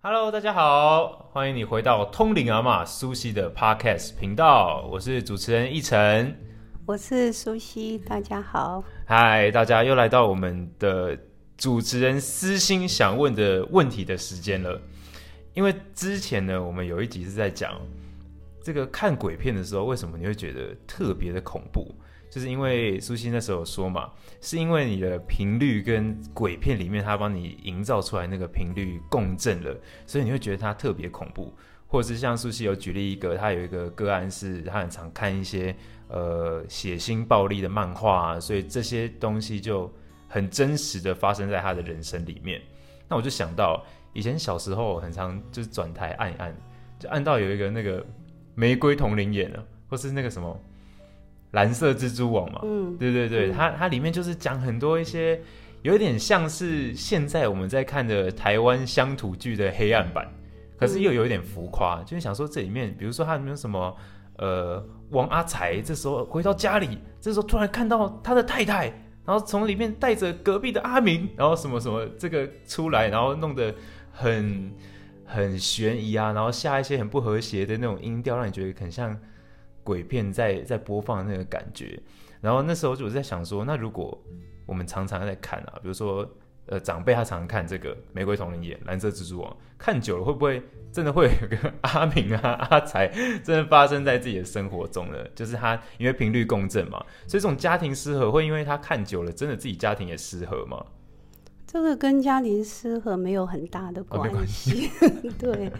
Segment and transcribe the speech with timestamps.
[0.00, 6.34] Hello，大家好，欢迎你回到通灵阿玛苏西的 Podcast 频道，我是主持人奕晨。
[6.86, 8.82] 我是苏西，大家好。
[9.06, 11.18] 嗨，大家又来到我们的
[11.58, 14.80] 主持人私心想问的问题的时间了。
[15.52, 17.78] 因为之前呢，我们有一集是在讲
[18.62, 21.94] 这个看鬼片的时候，为什么你会觉得特别的恐怖？
[22.34, 24.10] 就是因为苏西那时候说嘛，
[24.40, 29.72] 是因为你的频率跟鬼片里面他帮你营造出来那个频率共振了，
[30.04, 31.54] 所以你会觉得它特别恐怖。
[31.86, 35.72] 或者是像苏西有举例一个，他有一个个案是，他很常看一些
[36.08, 39.88] 呃血腥暴力的漫画，啊所以这些东西就
[40.26, 42.60] 很真实的发生在他的人生里面。
[43.08, 43.80] 那我就想到
[44.12, 46.56] 以前小时候很常就是转台按一按，
[46.98, 48.04] 就按到有一个那个
[48.56, 50.60] 玫瑰同龄眼了，或是那个什么。
[51.54, 55.40] 蓝色蜘蛛网嘛，嗯，对对对，它它里面就是讲很多一些，
[55.82, 60.28] 有点像是现在我们在看的台湾乡土剧的黑暗版，
[60.76, 63.96] 可是又有一点浮夸，就是想说这里面，比如说他有没有什么，
[64.36, 68.86] 呃，王阿才这时候回到家里，这时候突然看到他的太太，
[69.24, 73.72] 然后从里面带着隔壁的阿明，然后什么什么这个出来，然后弄得
[74.10, 74.72] 很
[75.24, 79.16] 很悬疑啊，然后下一些很不和谐的那种音调，让你觉得很像。
[79.84, 82.00] 鬼片在在播放的那个感觉，
[82.40, 84.20] 然后那时候就我在想说，那如果
[84.66, 86.28] 我们常常在看啊，比如说
[86.66, 93.06] 呃长辈他常常看这个《玫瑰童林眼》《蓝色蜘蛛网》，看久了会不会真的会有个 阿明啊阿才
[93.44, 95.18] 真的发生在自己的生活中呢？
[95.34, 100.82] 就是他因为频率共振嘛，所以这种家庭失和会因为他看久了，真的自己家庭也失和吗？
[101.66, 104.88] 这个跟家庭失和没有很大的关系，
[105.38, 105.70] 对。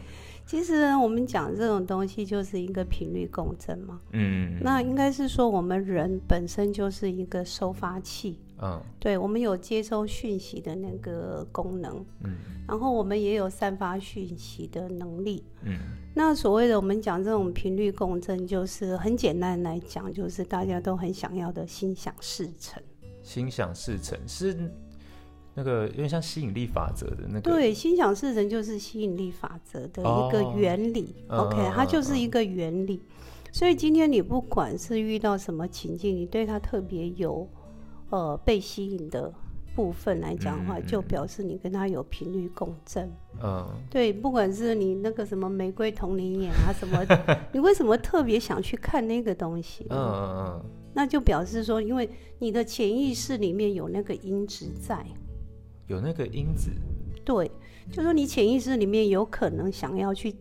[0.47, 12.37] 其实我们讲这种东西就是一个频率共振嘛，嗯，那应该是说我们人本身就是一个收发器，嗯，对，我们有接收讯息的那个功能，嗯，
[12.69, 15.78] 然后我们也有散发讯息的能力，嗯，
[16.15, 22.82] 那所谓的我们讲这种频率共振，就是很简单来讲，就是大家都很想要的心想事成，
[23.22, 24.71] 心想事成是。
[25.54, 31.15] 那个有点像吸引力法则的那个，对，心想事成就是吸引力法则的一个原理。
[31.28, 33.00] OK，它就是一个原理。
[33.53, 37.48] 所以今天你不管是遇到什么情境，你对它特别有
[38.10, 39.32] 呃被吸引的
[39.76, 43.09] 部分来讲的话，就表示你跟它有频率共振。
[43.41, 47.00] 嗯，对，不管是你那个什么玫瑰同龄眼啊什么，
[47.54, 49.87] 你为什么特别想去看那个东西？
[49.88, 52.10] 嗯嗯嗯，那就表示说，因为
[52.41, 55.06] 你的潜意识里面有那个因子在。
[55.87, 56.71] 有那个因子，
[57.25, 57.50] 对，
[57.93, 60.34] 就说你潜意识里面有可能想要去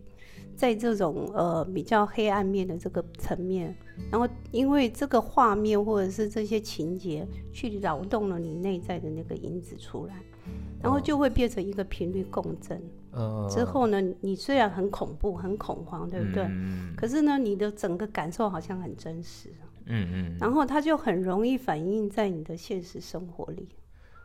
[0.56, 3.74] 在这种呃比较黑暗面的这个层面，
[4.10, 10.14] 然后因为这个画面或者是这些情节去扰动了你内在的那个因子出来，
[10.82, 12.80] 然后就会变成一个频率共振。
[13.16, 16.42] 嗯，之后呢，你虽然很恐怖、很恐慌，对不对？
[16.44, 16.94] 嗯。
[16.96, 19.50] 可是呢，你的整个感受好像很真实。
[19.86, 20.36] 嗯嗯。
[20.40, 23.68] 然后它就很容易反映在你的现实生活里。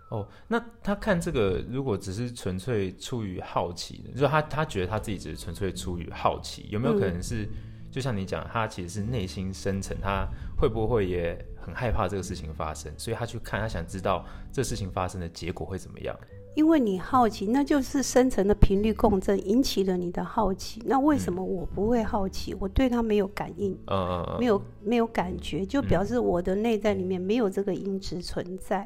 [0.09, 7.47] 哦，那他看这个，如果只是纯粹出于好奇的，就是他他觉得他自己只是纯粹出于好奇，有没有可能是，
[7.91, 10.27] 就像你讲，他其实是内心深层，他
[10.57, 16.17] 会不会也很害怕这个事情发生，所以他去看，他想知道这事情发生的结果会怎么样？
[16.55, 20.81] 因为你好奇，那就是深层的频率共振引起了你的好奇。
[20.87, 22.55] 那为什么我不会好奇？
[22.59, 28.85] 我对他没有感应，嗯没有没有感觉，就表示我的内在里面没有这个因子存在。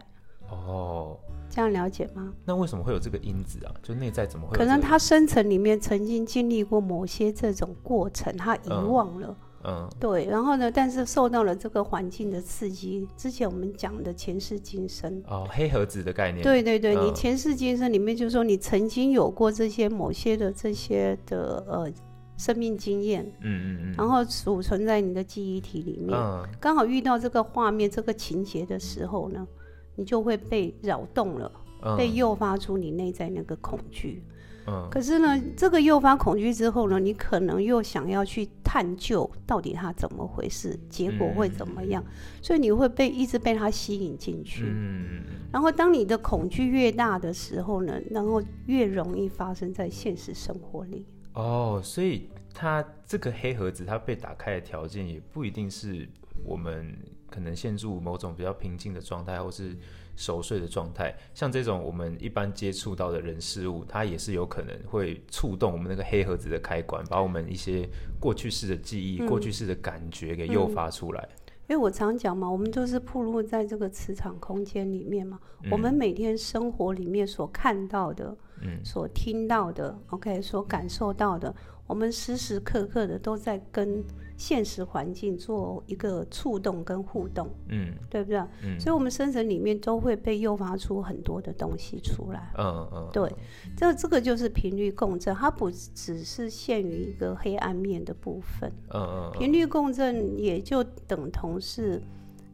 [0.53, 1.17] 哦，
[1.49, 2.33] 这样了解吗？
[2.45, 3.73] 那为什么会有这个因子啊？
[3.81, 4.57] 就内在怎么会？
[4.57, 9.35] 可能他深层里面曾经经历过某些这种过程，他遗忘了。
[9.65, 10.25] 嗯，对。
[10.25, 10.69] 然后呢？
[10.69, 16.43] 但是受到了这个环境的刺激，之前我们讲的前世今生哦，黑盒子的概念。
[16.43, 21.89] 对对对，你前世今生里面就是说你曾经有过这些某些的这些的呃
[22.35, 26.17] 生命经验，嗯嗯嗯，然后储存在你的记忆体里面，
[26.59, 29.47] 刚好遇到这个画面、这个情节的时候呢。
[29.95, 31.51] 你就会被扰动了，
[31.97, 34.23] 被诱发出你内在那个恐惧。
[34.65, 42.01] 嗯，可是呢，这个诱发恐惧之后呢，你可能又想要去探究到底它怎么回事，结果会怎么样，
[42.41, 44.63] 所以你会被一直被它吸引进去。
[44.65, 51.05] 嗯，然后当你的恐惧越大的时候呢，然后越容易发生在现实生活里。
[51.33, 56.07] 哦，所以它这个黑盒子它被打开的条件也不一定是
[56.45, 56.97] 我们。
[57.33, 59.75] 可能陷入某种比较平静的状态，或是
[60.15, 67.89] 熟睡的状态，像这种我们一般接触到的人事物，它也是有可能会触动我们那个黑盒子的开关，把我们一些
[68.19, 71.27] 过去式的记忆、过去式的感觉给诱发出来。
[71.67, 75.39] 因为我常讲嘛，我们就是铺露在这个磁场空间里面嘛，
[75.71, 81.55] 我们每天生活里面所看到的，嗯，所听到的，OK，所感受到的。
[81.87, 84.03] 我们时时刻刻的都在跟
[84.37, 88.39] 现实环境做一个触动跟互动，嗯，对不对？
[88.63, 93.31] 嗯，所以，我们生存里面都会被诱发出很多的东西出来，嗯嗯，对，
[93.77, 102.01] 这这个就是频率共振，它不只是限于一个黑暗面的部分，嗯嗯，频率共振也就等同是。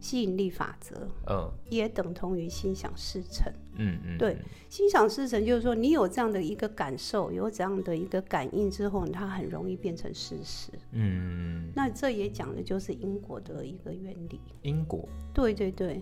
[0.01, 0.95] 吸引力法则，
[1.29, 4.37] 嗯，也等同于心想事成，嗯嗯，对，
[4.69, 16.01] 心想事成就是说，你有这样的一个感受，有这样的一个感应之后，它很容易变成事实，嗯，那这也讲的就是因果的一个原理，因果，对对对。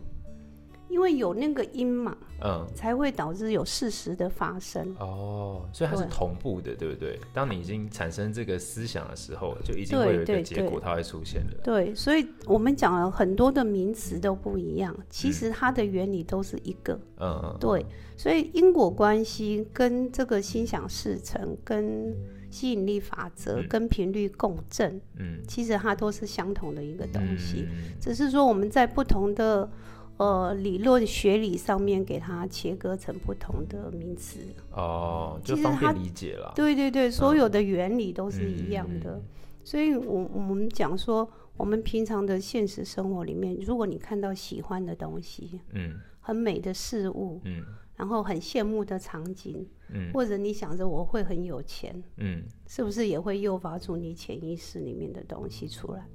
[0.89, 4.95] 因为有那个因嘛，嗯，才会导致有事实的发生。
[4.99, 7.19] 哦，所以它是同步的，对不对？
[7.33, 11.57] 当你已经产生这个思想的时候，就已经会有一个结果，它会出现的。
[11.63, 16.93] 对，所以我们讲了很多的名词都不一样，其实它的原理都是一个。
[17.17, 17.57] 嗯嗯。
[17.59, 17.85] 对，
[18.15, 22.15] 所以因果关系跟这个心想事成、跟
[22.49, 27.67] 吸引力法则、跟频率共振，嗯，其实它都是相同的一个东西，
[27.99, 29.69] 只是说我们在不同的。
[30.17, 34.39] 呃，理论学理上面给它切割成不同的名词
[34.71, 36.51] 哦，就方便理解了。
[36.55, 39.21] 对对对，所有的原理都是一样的。
[39.63, 47.63] 所以，我我们讲说，我们平常的现实生活里面，如果你看到喜欢的东西，嗯，很美的事物，嗯，
[47.95, 56.07] 然后很羡慕的场景，嗯，或者你想着我会很有钱，嗯，是不是也会诱发出你潜意识里面的东西出来？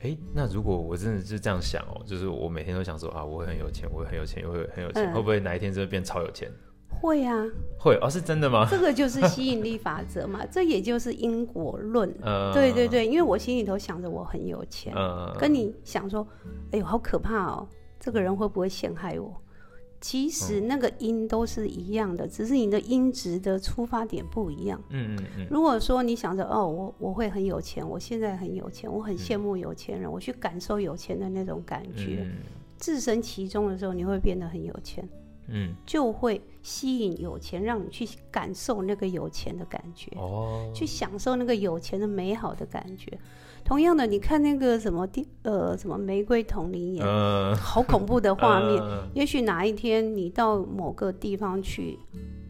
[0.00, 6.50] 哎，那如果我真的是这样想哦，就是我每天都想说啊，我会很有钱，我会很有钱，我会很有钱，会不会哪一天真的变超有钱？
[6.88, 7.46] 会啊，
[7.78, 8.66] 会哦，是真的吗？
[8.70, 12.10] 这个就是吸引力法则嘛，这也就是因果论。
[12.52, 14.94] 对对对，因为我心里头想着我很有钱，
[15.38, 16.26] 跟你想说，
[16.72, 17.68] 哎呦，好可怕哦，
[17.98, 19.34] 这个人会不会陷害我？
[20.00, 24.82] 其实那个音都是一样的，只是你的音值的出发点不一样。
[24.88, 25.46] 嗯嗯嗯。
[25.50, 32.26] 如果说你想着哦，我我会很有钱，我现在很有钱，我很羡慕有钱人，我去感受有钱的那种感觉，
[32.78, 35.06] 置身其中的时候，你会变得很有钱。
[35.48, 35.74] 嗯。
[35.84, 40.10] 就会吸引有钱，让你去感受那个有钱的感觉。
[40.16, 40.70] 哦。
[40.74, 43.18] 去享受那个有钱的美好的感觉。
[43.62, 47.04] 同样的，你看那个什么地呃什么玫瑰同林眼，
[47.56, 48.82] 好恐怖的画面。
[49.14, 51.98] 也许哪一天你到某个地方去，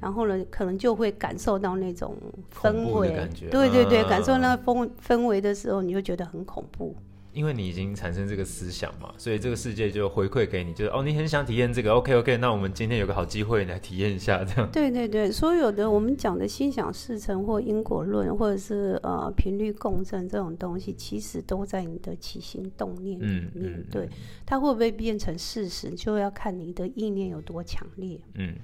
[0.01, 2.17] 然后呢，可能就会感受到那种
[2.55, 6.95] 氛围，对对对，感受那个氛氛围的时候，你就觉得很恐怖。
[7.33, 14.69] 因为你已经产生这个思想嘛，所以这个世界就回馈给你，就是哦，你很想体验这个，OK OK，那我们今天有个好机会来体验一下，这样。
[14.73, 23.87] 对对对，所有的我们讲的心想事成或因果论，或者是呃频率共振这种东西，其实都在你的起心动念里面。
[23.91, 24.09] 对，
[24.45, 28.21] 它会不会变成事实，就要看你的意念有多强烈。
[28.35, 28.57] 嗯，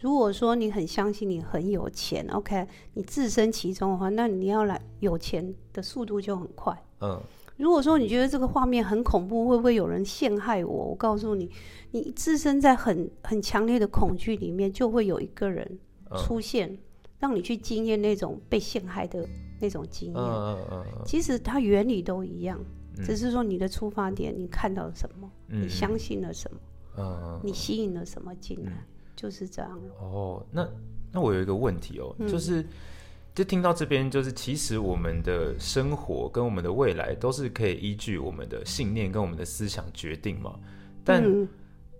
[0.00, 6.74] 如果说你很相信你很有钱，OK，你置身其中的话，那你要来有钱的速度就很快。
[7.00, 7.20] 嗯。
[7.56, 10.86] 如果说你觉得这个画面很恐怖，会不会有人陷害我？
[10.86, 11.48] 我告诉你，
[11.92, 15.78] 你置身在很很强烈的恐惧里面，就会有一个人
[16.16, 16.76] 出现，
[17.20, 19.24] 让你去经验那种被陷害的
[19.60, 20.16] 那种经验。
[20.20, 21.02] 嗯嗯嗯。
[21.06, 22.58] 其实它原理都一样，
[22.96, 26.58] 只是说你的出发点，你看到了什么，你相信了什么，
[26.98, 28.72] 嗯你吸引了什么进来，
[29.14, 29.80] 就是这样。
[30.00, 30.68] 哦，那
[31.12, 32.66] 那我有一个问题哦，就是。
[33.34, 40.54] 就听到这边，就是其实我们的生活跟我们的未来都是可以依据我们的信念跟我们的思想决定嘛。
[41.04, 41.24] 但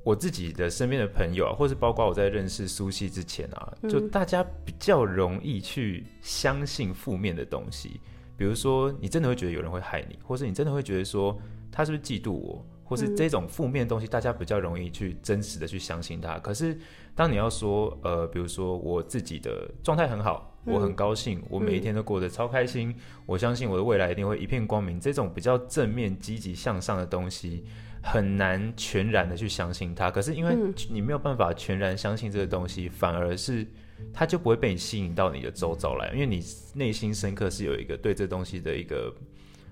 [0.05, 8.01] 我自己的身边的朋友啊，或是包括我在认识苏西之前啊，就大家比较容易去相信负面的东西，
[8.37, 11.37] 比如说你真的会觉得有人会害你，或是你真的会觉得说
[11.73, 12.65] 他是不是嫉妒我。
[12.87, 16.39] 或是这种负面东西，大家比较容易去真实的去相信他。
[16.39, 16.79] 可是，
[17.15, 22.95] 当你要说，呃，比如说我自己的状态很好，我很高兴，我每一天都过得超开心，
[23.27, 24.99] 我相信我的未来一定会一片光明。
[24.99, 27.65] 这种比较正面、积极向上的东西，
[28.03, 30.11] 很难全然的去相信它。
[30.11, 30.57] 可是，因为
[30.91, 33.67] 你没有办法全然相信这个东西，反而是
[34.13, 36.43] 它就不会被你吸引到你的周遭来，因为你
[36.75, 39.15] 内心深刻是有一个对这东西的一个。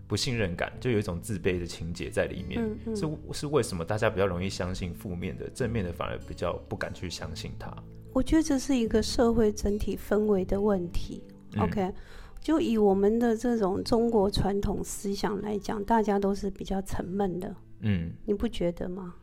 [0.09, 2.63] 不信任感就有一种自卑的情节在里面，
[2.95, 7.75] 是是为什么大家比较容易相信负面的，正面的反而比较不敢去相信它？
[8.13, 11.23] 我觉得这是一个社会整体氛围的问题。
[11.59, 11.93] OK，
[12.41, 17.55] 就以我们的这种中国传统思想来讲，大家都是比较沉闷的。
[17.81, 19.15] 嗯，你不觉得吗？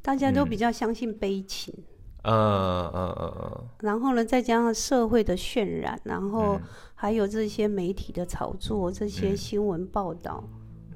[0.00, 1.74] 大家都比较相信悲情。
[2.24, 6.60] 呃呃呃呃，然后呢，再加上社会的渲染，然后
[6.94, 10.42] 还有这些媒体的炒作，这些新闻报道，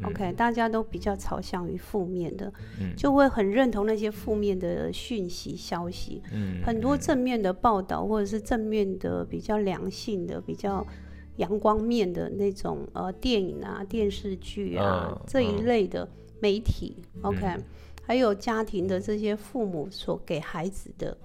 [0.04, 2.52] OK，大家都比较朝向于负面的，
[2.96, 6.22] 就会很认同那些负面的讯息消息。
[6.32, 10.86] 嗯，很多正面的报道或者是正面的比较良性的、比较
[11.36, 16.08] 阳光面的那种呃电影啊、电视剧啊这一类的
[16.40, 17.56] 媒体，OK，
[18.02, 21.16] 还有家庭的这些父母所给孩子的。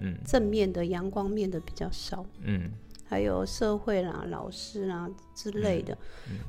[0.00, 2.70] 嗯，正面的阳光面的比较少，嗯，
[3.08, 5.96] 还有社会啦、老师啦之类的，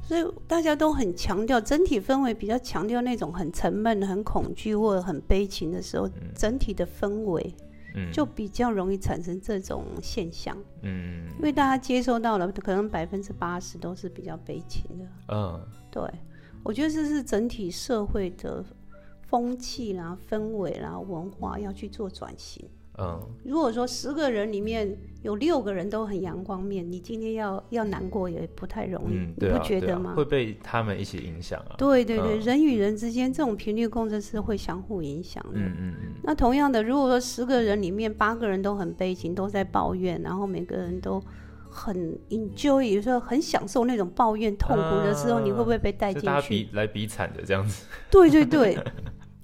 [0.04, 7.56] 所以大家都很强调整体氛围，比较强调那种很沉闷、很恐惧或者很悲情的时候，整体的氛围，
[7.96, 16.04] 嗯，就比较容易产生这种现象，嗯，因为大家接收到了，可能百分之八十都是比较悲情的，嗯，对，
[16.62, 18.62] 我觉得这是整体社会的
[19.28, 22.70] 风气啦、氛围啦、文化要去做转型。
[23.00, 30.14] 嗯，如果说十个人里面有六个人都很阳光面，你今天要要难过也不太容易，你不觉得吗？
[30.16, 31.76] 会被他们一起影响啊。
[31.78, 35.60] 对对对，人与人之间这种频率共振是会相互影响的。
[35.60, 36.14] 嗯嗯嗯。
[36.24, 41.22] 那同样的，如果说十个人里面八个人都很悲情，都在抱怨，然后每个人都
[41.70, 46.50] 很 enjoy，有时候很享受那种抱怨痛苦的时候，你会不会被带进去？
[46.50, 47.86] 比来比惨的这样子。
[48.12, 48.78] 对对对。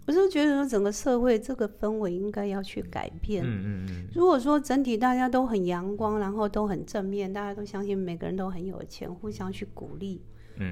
[0.07, 3.43] 我是觉得说，整个社会这个氛围应该要去改变。
[3.43, 4.07] 嗯嗯嗯。
[4.13, 10.21] 如果说整体大家都很阳光，然后都很正面，大家都相信每个人都很有钱，互相去鼓励，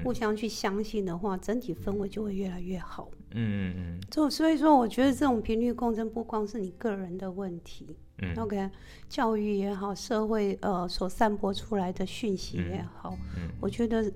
[0.04, 3.10] 互相去相信的话，整体氛围就会越来越好。
[3.32, 4.00] 嗯嗯嗯。
[4.08, 7.96] 就所以说，我觉得这种频率共振不光是你个人的问题。
[8.22, 8.32] 嗯。
[8.38, 8.70] OK，
[9.08, 14.12] 教育也好，社会呃所散播出来的讯息也好，嗯，我觉得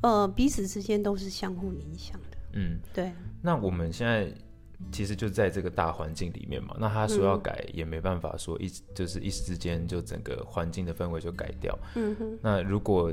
[0.00, 2.36] 呃彼此之间都是相互影响的。
[2.54, 3.12] 嗯，对。
[3.40, 4.28] 那我们现在。
[4.92, 11.78] 其实就在这个大环境里面嘛，那他说要改也没办法说一就是一时之间就整个环境的氛围就改掉。
[11.96, 12.38] 嗯哼。
[12.40, 13.12] 那如果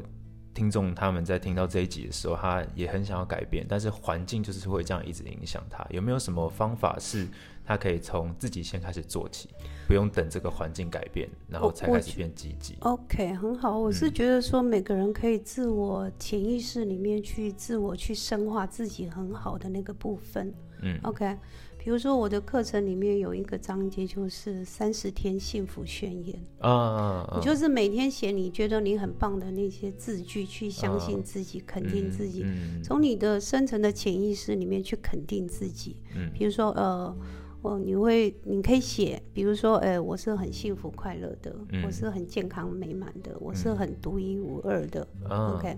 [0.54, 7.28] 听众他们在听到这一集的时候，他也很想要改变，但是环境就是会这样一直影响他，有没有什么方法是
[7.66, 9.50] 他可以从自己先开始做起，
[9.86, 13.78] 不用等这个环境改变，然后才开始变积极？OK，很好。
[13.78, 20.54] 我是觉得说每个人可以自我潜意识里面去自我去深化自己很好的那个部分。
[20.82, 21.38] 嗯，OK，
[21.78, 32.44] 比如说我的课程里面有一个章节就是三十天幸福宣言啊，你就是每天写你觉得你很棒的那些字句，去相信自己，肯定自己，
[32.84, 35.98] 从你的深层的潜意识里面去肯定自己。
[36.16, 37.16] 嗯，比如说呃，
[37.62, 41.56] 我你会你可以写，比如说呃，我是很幸福快乐的，
[41.86, 45.08] 我是很健康美满的，我是很独一无二的。
[45.30, 45.78] OK，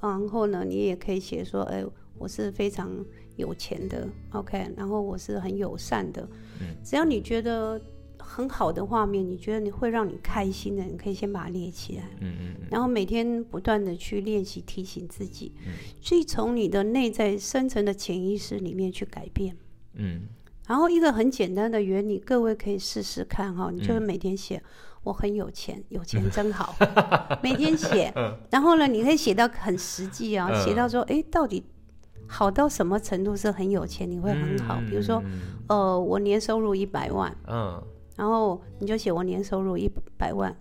[0.00, 1.84] 然后呢，你也可以写说，哎，
[2.18, 3.04] 我是非常。
[3.36, 6.26] 有钱的，OK，然后我是很友善的，
[6.60, 7.80] 嗯，只要你觉得
[8.18, 19.56] 很好的画面，你觉得你会让你开心的，你可以先把它列起来，嗯嗯，然后每天不断的去练习提醒自己，嗯，所以从你的内在深层的潜意识里面去改变，
[19.94, 20.22] 嗯，
[20.66, 24.62] 然后一个很简单的原理，各位可以试试看哈，你就是每天写
[25.04, 26.74] 我很有钱，有钱 真好，
[27.42, 28.12] 每天写，
[28.50, 31.62] 然后呢，你可以写到很实际啊，写到说，哎，到底。
[32.26, 34.80] 好到什么程度是很有钱，你会很好。
[34.88, 35.22] 比如说，
[35.68, 37.82] 呃，我年收入一百万，嗯，
[38.16, 40.54] 然后你就写我年收入一百万，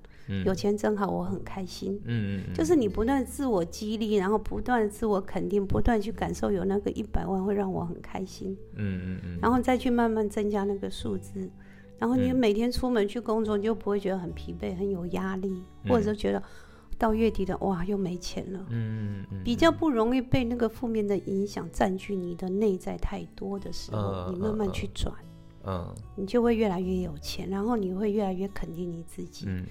[0.45, 1.99] 有钱真好，我很开心。
[2.05, 8.57] 嗯嗯就是你不断自我激励，然后不断自我肯定，不断去感受有那个一百万会让我很开心。
[8.75, 9.39] 嗯嗯嗯。
[9.41, 11.49] 然后再去慢慢增加那个数字，
[11.97, 16.41] 然后你每天出门去工作，你就不会觉得很疲惫、很有压力，或者说觉得。
[16.97, 18.65] 到月底的哇，又没钱了。
[18.69, 25.13] 嗯嗯比较不容易被那个负面的影响占据你的内在太多的时候，你慢慢去转，
[25.65, 29.45] 嗯，你就会越来越有钱，然后你会越来越肯定你自己。
[29.47, 29.65] 嗯。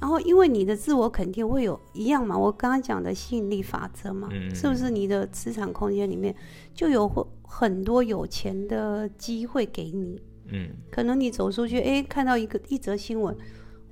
[0.00, 6.34] 然后因为你的自我肯定会有一样嘛，我刚刚讲的吸引力法则嘛，是不是你的磁场空间里面
[6.72, 7.06] 就有
[7.42, 10.18] 很多有钱的机会给你？
[10.46, 10.70] 嗯。
[10.90, 13.36] 可能你走出去，哎，看到一个一则新闻。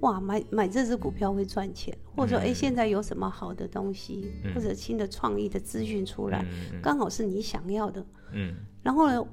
[0.01, 6.47] 哇，买买这只股票会赚钱，或者说，哎，现在有什么好的东西，或者新的创意的资讯出来，
[6.81, 8.05] 刚好是你想要的。
[8.33, 9.25] 嗯，然后呢，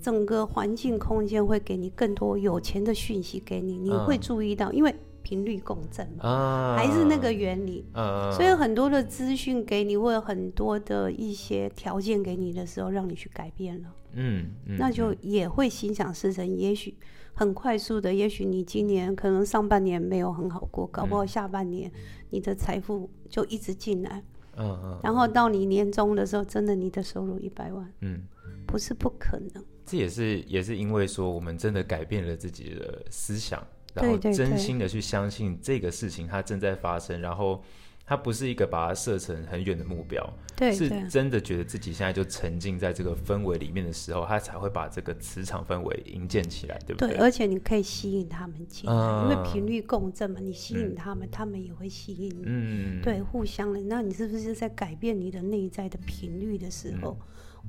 [0.00, 7.84] 整个环境空间会给你更多有钱的讯息给你，你会注意到，因为频率共振嘛，还是那个原理。
[8.32, 13.88] 所以很多的资讯给你，或者很多的一些条件给你的时候，让你去改变了。
[14.12, 16.96] 嗯，那就也会心想事成，也许。
[17.34, 21.90] 很快速的，也许你今年可能上半年没有很好过，搞不好下半年
[22.30, 24.22] 你的财富就一直进来。
[24.56, 25.00] 嗯嗯。
[25.02, 28.22] 然后到你年终的时候，真的你的收入一百万，嗯，
[28.66, 29.64] 不是不可能。
[29.84, 33.62] 这也是也是因为说我们真的改变了自己的思想，
[33.92, 37.62] 然后真心的去相信这个事情它正在发生，然后
[38.06, 40.22] 它不是一个把它设成很远的目标，
[40.54, 47.08] 对，是真的觉得自己现在就沉浸在这个氛围里面的时候，他才会把这个磁场氛围营建起来，对不对？
[47.08, 53.80] 对，而且你可以吸引他们进来，因为频率共振嘛，你吸引他们，他们也会吸引你，嗯，对，互相的。
[53.80, 57.16] 那你是不是在改变你的内在的频率的时候？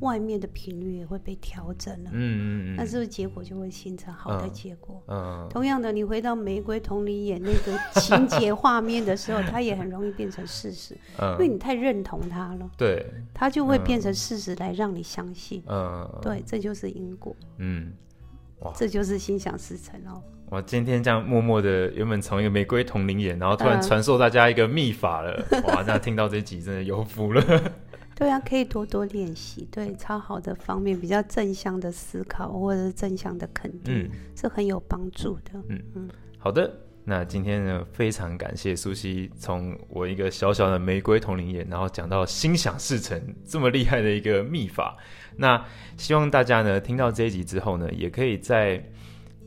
[0.02, 5.02] 外面的频率也会被调整了，嗯嗯嗯，那是不是结果就会形成好的结果？
[5.08, 17.94] 嗯，同样的，你回到玫瑰同里演那个情节画面的时候，它也很容易变成事实，因为你太认同它了，对，它就会变成事实来让你相信，嗯，对，这就是因果，嗯，
[18.60, 20.22] 哇，这就是心想事成哦。
[20.52, 27.44] 我，今天这样默默的，原本从一个玫瑰同龄眼，然后突然传授大家一个秘法了，哇，那听到这集真的有福了。
[28.16, 35.52] 对啊，可以多多练习，对超好的方面，比较正向的思考或者是正向的肯定，是很有帮助的。
[35.68, 44.98] 嗯嗯，好的，那今天呢，非常感谢苏西从我一个小小的玫瑰同龄眼，然后讲到心想事成这么厉害的一个秘法。
[45.36, 45.62] 那
[45.98, 48.82] 希望大家呢，听到这一集之后呢，也可以在。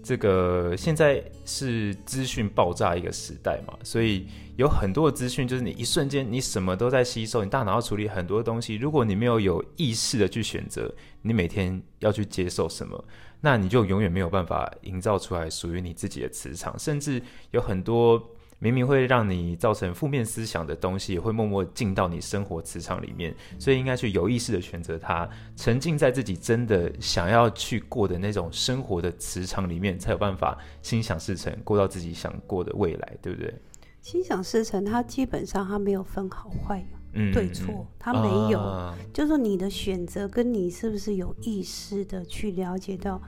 [0.02, 4.26] 这个现在是资讯爆炸一个时代嘛，所以
[4.56, 8.76] 有很多的资讯，就是你一瞬间你什么都在吸收，你大脑要处理很多东西。
[8.76, 13.04] 如果你没有有意识的去选择，你每天要去接受什么，
[13.40, 18.34] 那你就永远没有办法营造出来属于你自己的磁场，甚至有很多。
[18.60, 33.54] 明明会让你造成负面思想的东西，也会默默进到你生活磁场里面，所以应该去有意识的选择它，沉浸在自己真的想要去过的那种生活的磁场里面，才有办法心想事成，过到自己想过的未来，对不对？
[34.02, 36.84] 心想事成，它基本上它没有分好坏、
[37.32, 43.22] 对错，它没有，就是说你的选择跟你是不是有意识的去了解到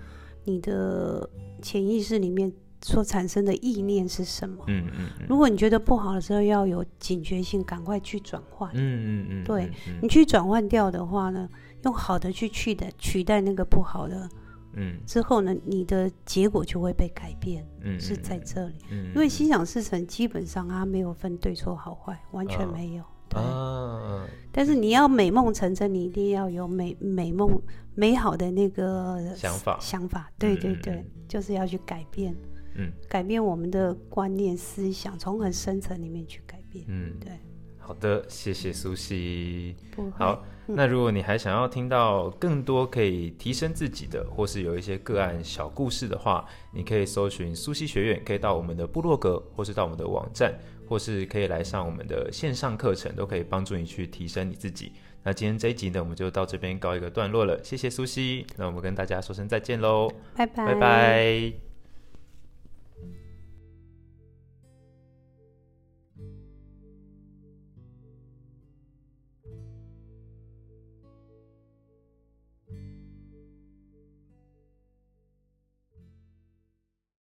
[0.44, 1.28] 你的
[1.62, 2.52] 潜意识里面。
[2.82, 4.64] 所产生的意念是什么？
[4.68, 8.70] 嗯嗯，如果你觉得不好的时候，要有警觉性，赶快去转换。
[8.74, 9.70] 嗯嗯嗯，对
[10.00, 11.48] 你去转换掉的话呢，
[11.84, 14.28] 用好的去取代取代那个不好的，
[14.74, 17.66] 嗯，之后呢，你的结果就会被改变。
[17.82, 18.74] 嗯，是在这里，
[19.14, 23.04] 因为心想事成基本上它没有分对错好坏，完全没有。
[23.34, 27.60] 啊，但是你要美梦成真，你一定要有美美梦
[27.94, 30.28] 美好的那个想法想法。
[30.36, 32.34] 对对对，就是要去改变。
[32.74, 36.84] 嗯，改变我们的观念思想，从很深层里面去改变。
[36.88, 37.32] 嗯，对。
[37.78, 39.74] 好的，谢谢苏西。
[40.12, 50.54] 好，那如果你还想要听到更多可以提升自己的，或是有一些个案小故事的话，你可以搜寻苏西学院，可以到我们的部落格，或是到我们的网站，
[50.88, 54.92] 或是可以来上我们的线上课程，都可以帮助你去提升你自己。
[55.24, 57.58] 那今天这一集呢，我们就到这边告一个段落了。
[57.64, 61.69] 谢谢苏西，那我们跟大家说声再见喽，拜拜，拜拜。